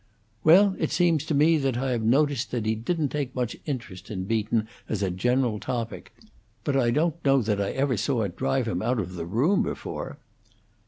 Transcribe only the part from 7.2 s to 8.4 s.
know that I ever saw it